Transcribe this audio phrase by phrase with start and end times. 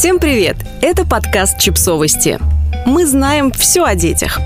[0.00, 0.56] Всем привет!
[0.80, 2.38] Это подкаст «Чипсовости».
[2.86, 4.40] Мы знаем все о детях.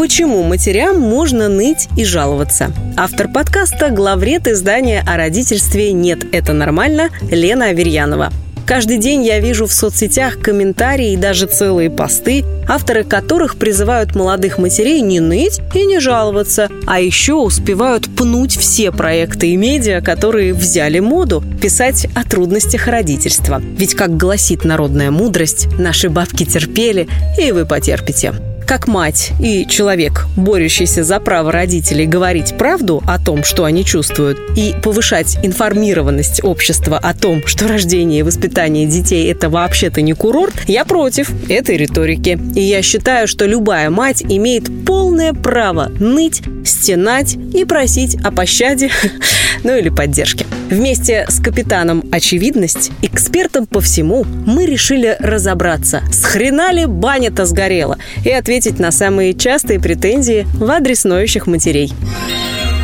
[0.00, 2.72] Почему матерям можно ныть и жаловаться?
[2.96, 8.32] Автор подкаста– главред издания о родительстве «Нет, это нормально» Лена Аверьянова–
[8.66, 14.58] Каждый день я вижу в соцсетях комментарии и даже целые посты, авторы которых призывают молодых
[14.58, 20.52] матерей не ныть и не жаловаться, а еще успевают пнуть все проекты и медиа, которые
[20.52, 23.62] взяли моду, писать о трудностях родительства.
[23.62, 27.06] Ведь, как гласит народная мудрость, наши бабки терпели,
[27.40, 28.34] и вы потерпите
[28.66, 34.38] как мать и человек, борющийся за право родителей говорить правду о том, что они чувствуют,
[34.56, 40.54] и повышать информированность общества о том, что рождение и воспитание детей– это вообще-то не курорт,
[40.66, 42.38] я против этой риторики.
[42.54, 48.90] И я считаю, что любая мать имеет полное право ныть, стенать и просить о пощаде,
[49.64, 50.46] ну или поддержке.
[50.70, 57.98] Вместе с капитаном «Очевидность», экспертом по всему, мы решили разобраться, с хрена ли баня-то сгорела,
[58.24, 61.92] и ответить на самые частые претензии в адрес ноющих матерей.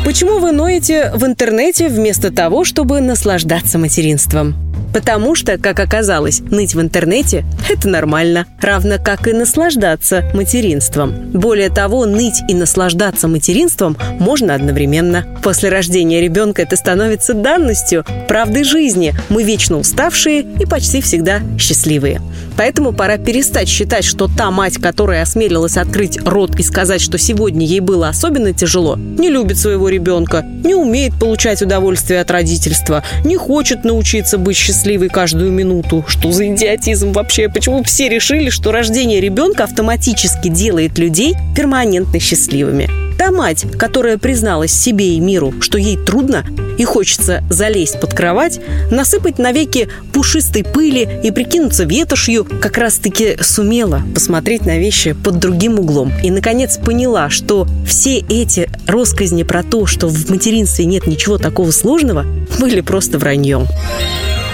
[0.05, 4.72] Почему вы ноете в интернете вместо того, чтобы наслаждаться материнством?
[4.93, 11.31] Потому что, как оказалось, ныть в интернете– это нормально, равно как и наслаждаться материнством.
[11.33, 15.25] Более того, ныть и наслаждаться материнством можно одновременно.
[15.41, 19.15] После рождения ребенка это становится данностью, правдой жизни.
[19.29, 22.21] Мы вечно уставшие и почти всегда счастливые.
[22.55, 27.65] Поэтому пора перестать считать, что та мать, которая осмелилась открыть рот и сказать, что сегодня
[27.65, 33.37] ей было особенно тяжело, не любит своего ребенка, не умеет получать удовольствие от родительства, не
[33.37, 36.05] хочет научиться быть счастливой каждую минуту.
[36.07, 37.49] Что за идиотизм вообще?
[37.49, 42.89] Почему все решили, что рождение ребенка автоматически делает людей перманентно счастливыми?
[43.17, 46.45] Та мать, которая призналась себе и миру, что ей трудно
[46.77, 54.01] и хочется залезть под кровать, насыпать навеки пушистой пыли и прикинуться ветошью, как раз-таки сумела
[54.13, 56.11] посмотреть на вещи под другим углом.
[56.23, 61.71] И, наконец, поняла, что все эти россказни про то, что в материнстве нет ничего такого
[61.71, 62.25] сложного,
[62.59, 63.67] были просто враньем.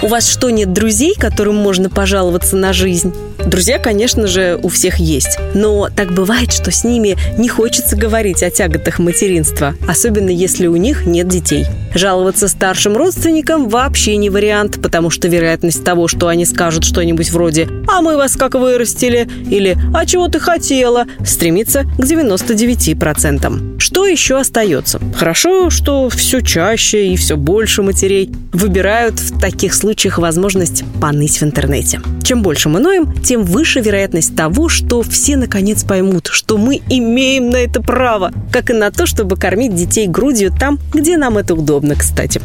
[0.02, 3.14] У вас что, нет друзей, которым можно пожаловаться на жизнь?
[3.46, 5.38] Друзья, конечно же, у всех есть.
[5.54, 10.76] Но так бывает, что с ними не хочется говорить о тяготах материнства, особенно если у
[10.76, 11.66] них нет детей.
[11.94, 17.68] Жаловаться старшим родственникам вообще не вариант, потому что вероятность того, что они скажут что-нибудь вроде
[17.88, 23.80] «А мы вас как вырастили» или «А чего ты хотела?» стремится к 99%.
[23.80, 25.00] Что еще остается?
[25.16, 31.42] Хорошо, что все чаще и все больше матерей выбирают в таких случаях возможность поныть в
[31.42, 32.00] интернете.
[32.22, 37.50] Чем больше мы ноем, тем выше вероятность того, что все наконец поймут, что мы имеем
[37.50, 41.54] на это право, как и на то, чтобы кормить детей грудью там, где нам это
[41.54, 42.40] удобно, кстати.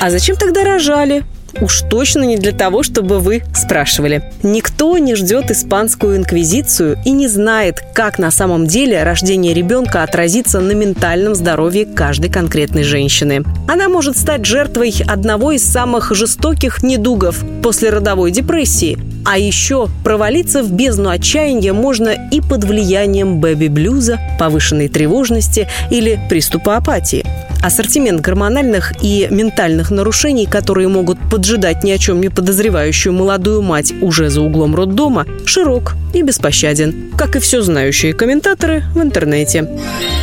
[0.00, 1.22] А зачем тогда рожали?
[1.60, 4.32] Уж точно не для того, чтобы вы спрашивали.
[4.42, 10.60] Никто не ждет испанскую инквизицию и не знает, как на самом деле рождение ребенка отразится
[10.60, 13.44] на ментальном здоровье каждой конкретной женщины.
[13.68, 19.09] Она может стать жертвой одного из самых жестоких недугов после родовой депрессии.
[19.24, 26.76] А еще провалиться в бездну отчаяния можно и под влиянием бэби-блюза, повышенной тревожности или приступа
[26.76, 27.24] апатии.
[27.62, 33.92] Ассортимент гормональных и ментальных нарушений, которые могут поджидать ни о чем не подозревающую молодую мать
[34.00, 39.68] уже за углом роддома, широк и беспощаден, как и все знающие комментаторы в интернете.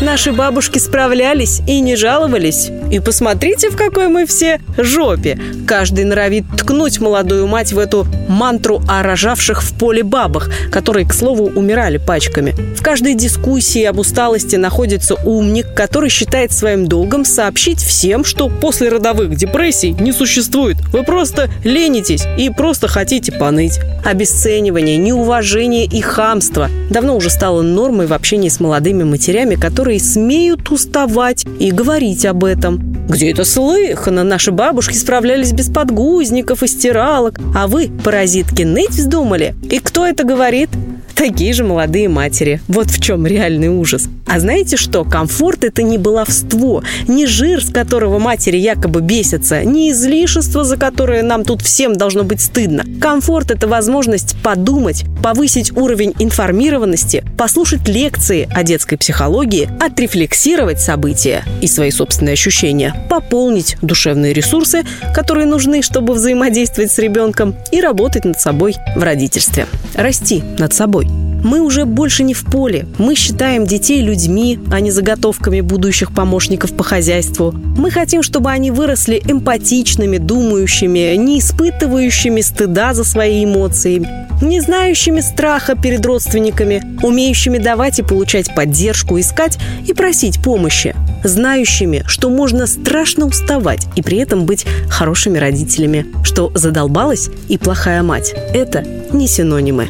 [0.01, 2.69] Наши бабушки справлялись и не жаловались.
[2.91, 5.39] И посмотрите, в какой мы все жопе.
[5.65, 11.13] Каждый норовит ткнуть молодую мать в эту мантру о рожавших в поле бабах, которые, к
[11.13, 12.55] слову, умирали пачками.
[12.75, 18.89] В каждой дискуссии об усталости находится умник, который считает своим долгом сообщить всем, что после
[18.89, 20.77] родовых депрессий не существует.
[20.91, 23.79] Вы просто ленитесь и просто хотите поныть.
[24.03, 30.69] Обесценивание, неуважение и хамство давно уже стало нормой в общении с молодыми матерями, которые смеют
[30.71, 32.79] уставать и говорить об этом.
[33.07, 34.23] Где это слыхано?
[34.23, 37.39] Наши бабушки справлялись без подгузников и стиралок.
[37.55, 39.55] А вы, паразитки, ныть вздумали?
[39.69, 40.69] И кто это говорит?
[41.17, 42.61] Такие же молодые матери.
[42.67, 44.07] Вот в чем реальный ужас.
[44.27, 45.03] А знаете что?
[45.03, 51.23] Комфорт– это не баловство, не жир, с которого матери якобы бесятся, не излишество, за которое
[51.23, 52.83] нам тут всем должно быть стыдно.
[53.01, 61.67] Комфорт– это возможность подумать, повысить уровень информированности, послушать лекции о детской психологии, отрефлексировать события и
[61.67, 64.83] свои собственные ощущения, пополнить душевные ресурсы,
[65.15, 69.65] которые нужны, чтобы взаимодействовать с ребенком и работать над собой в родительстве.
[69.95, 71.06] Расти над собой.
[71.43, 72.85] Мы уже больше не в поле.
[72.97, 77.51] Мы считаем детей людьми, а не заготовками будущих помощников по хозяйству.
[77.51, 84.05] Мы хотим, чтобы они выросли эмпатичными, думающими, не испытывающими стыда за свои эмоции,
[84.41, 92.03] не знающими страха перед родственниками, умеющими давать и получать поддержку, искать и просить помощи, знающими,
[92.07, 98.33] что можно страшно уставать и при этом быть хорошими родителями, что задолбалась и плохая мать.
[98.53, 99.89] Это не синонимы.